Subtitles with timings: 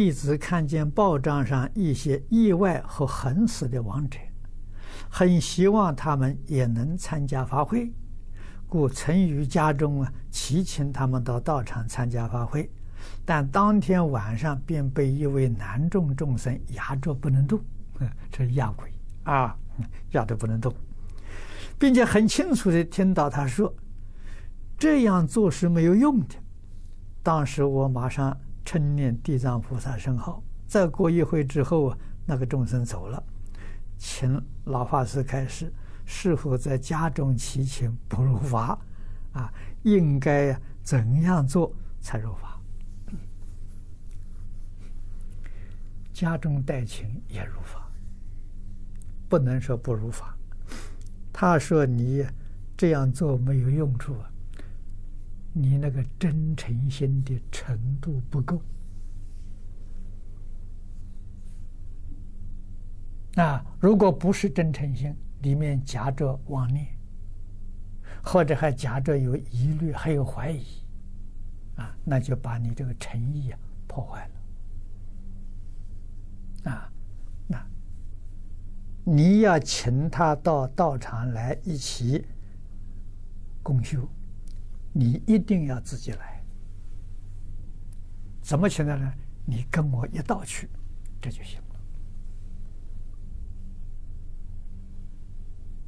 [0.00, 4.18] 弟子看见报章上一些意外和横死的亡者，
[5.10, 7.92] 很希望他们也能参加法会，
[8.66, 12.70] 故曾于家中啊祈请他们到道场参加法会。
[13.26, 17.60] 但当天晚上便被一位男众众生压着不能动，
[18.32, 18.90] 这是压鬼
[19.24, 19.54] 啊，
[20.12, 20.74] 压得不能动，
[21.78, 23.70] 并且很清楚地听到他说
[24.80, 26.34] ：“这样做是没有用的。”
[27.22, 28.34] 当时我马上
[28.64, 30.42] 称念地藏菩萨圣号。
[30.66, 33.22] 再过一会之后啊，那个众生走了，
[33.98, 35.72] 请老法师开示：
[36.04, 38.78] 是否在家中祈请不入法？
[39.32, 42.60] 啊，应该怎样做才入法？
[46.12, 47.90] 家中带情也入法，
[49.28, 50.36] 不能说不如法。
[51.32, 52.26] 他说你
[52.76, 54.30] 这样做没有用处啊，
[55.52, 58.62] 你那个真诚心的程度不够。
[63.36, 66.86] 啊，如果不是真诚心，里面夹着妄念，
[68.22, 70.66] 或者还夹着有疑虑，还有怀疑，
[71.76, 74.28] 啊，那就把你这个诚意啊破坏
[76.64, 76.70] 了。
[76.72, 76.92] 啊，
[77.46, 77.64] 那
[79.04, 82.26] 你要请他到道场来一起
[83.62, 84.06] 共修，
[84.92, 86.42] 你一定要自己来。
[88.42, 89.12] 怎么请他呢？
[89.44, 90.68] 你跟我一道去，
[91.20, 91.60] 这就行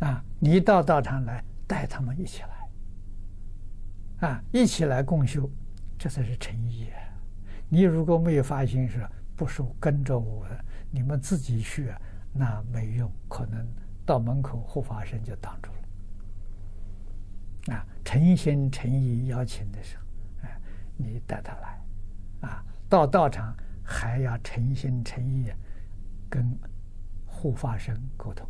[0.00, 0.06] 了。
[0.06, 5.50] 啊，你到道场来，带他们一起来，啊，一起来共修，
[5.98, 6.88] 这才是诚意。
[7.68, 9.06] 你如果没有发心是。
[9.38, 11.92] 不是跟着我的，你们自己去，
[12.32, 13.68] 那没用，可能
[14.06, 15.85] 到门口护法神就挡住了。
[18.06, 20.04] 诚心诚意邀请的时候，
[20.42, 20.60] 哎，
[20.96, 21.84] 你带他来，
[22.48, 23.52] 啊，到道场
[23.84, 25.50] 还要诚心诚意
[26.30, 26.56] 跟
[27.26, 28.48] 护法神沟通，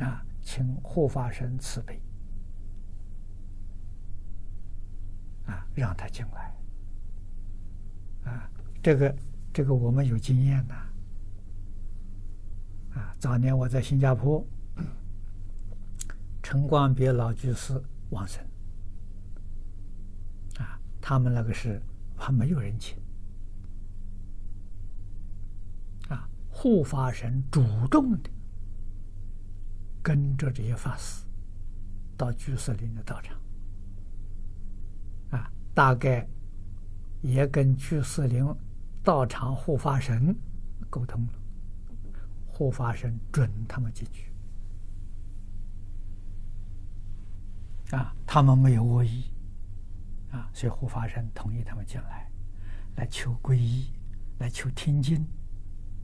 [0.00, 2.00] 啊，请护法神慈悲，
[5.48, 6.54] 啊，让他进来。
[8.24, 8.50] 啊，
[8.82, 9.14] 这个
[9.52, 10.74] 这个我们有经验呐。
[12.94, 14.42] 啊，早年我在新加坡，
[16.50, 17.78] 陈光别老居士
[18.08, 18.42] 往生。
[20.56, 21.78] 啊，他们那个是
[22.16, 22.96] 还没有人请。
[26.08, 28.30] 啊，护法神主动的
[30.02, 31.22] 跟着这些法师
[32.16, 33.36] 到居士林的道场。
[35.32, 36.26] 啊，大概。
[37.20, 38.46] 也跟居士林
[39.02, 40.34] 道场护法神
[40.88, 41.32] 沟通了，
[42.46, 44.32] 护法神准他们进去。
[47.92, 49.24] 啊，他们没有恶意，
[50.30, 52.30] 啊，所以护法神同意他们进来，
[52.96, 53.90] 来求皈依，
[54.38, 55.26] 来求听经，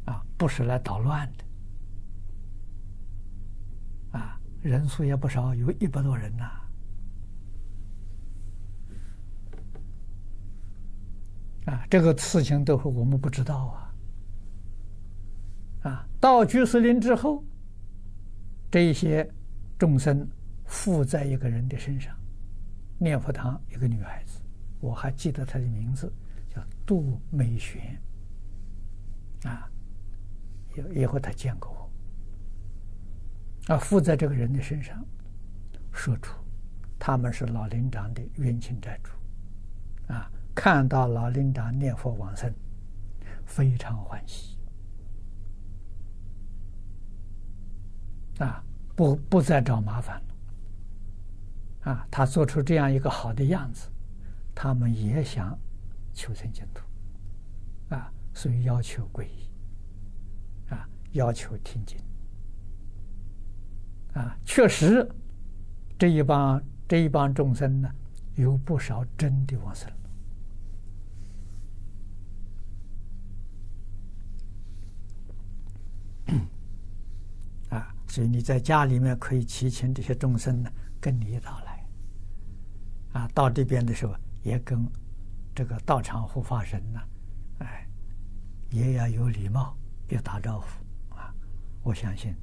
[0.06, 1.30] 啊，不是来捣乱
[4.12, 6.60] 的，啊，人数也不少，有一百多人呐，啊。
[11.66, 13.66] 啊，这个事情都是我们不知道
[15.82, 15.88] 啊！
[15.88, 17.42] 啊，到居士林之后，
[18.70, 19.26] 这些
[19.78, 20.28] 众生
[20.64, 22.14] 附在一个人的身上，
[22.98, 24.40] 念佛堂一个女孩子，
[24.80, 26.12] 我还记得她的名字
[26.48, 28.00] 叫杜美璇。
[29.44, 29.70] 啊，
[30.76, 31.70] 以以后她见过
[33.68, 35.04] 我，啊，附在这个人的身上，
[35.92, 36.34] 说出
[36.98, 39.10] 他们是老林长的冤亲债主，
[40.12, 40.30] 啊。
[40.56, 42.54] 看到老林长念佛往生，
[43.44, 44.56] 非常欢喜
[48.38, 48.64] 啊！
[48.94, 50.33] 不不再找麻烦了
[51.84, 52.06] 啊！
[52.10, 53.88] 他做出这样一个好的样子，
[54.54, 55.58] 他们也想
[56.12, 56.82] 求生净土
[57.94, 59.50] 啊，所以要求皈依
[60.70, 61.98] 啊，要求听经
[64.14, 64.36] 啊。
[64.44, 65.06] 确实，
[65.98, 67.90] 这一帮这一帮众生呢，
[68.34, 69.92] 有不少真的往生
[77.68, 77.94] 啊。
[78.08, 81.73] 所以你在家里面可以祈请这些众生呢，跟你一道来，
[83.14, 84.86] 啊，到这边的时候也跟
[85.54, 87.00] 这个道场护法神呢，
[87.60, 87.88] 哎，
[88.70, 89.76] 也要有礼貌，
[90.08, 90.66] 要打招呼
[91.14, 91.32] 啊。
[91.82, 92.34] 我相信，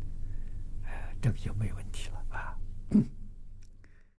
[0.83, 0.91] 呃，
[1.21, 2.57] 这个就没问题了啊。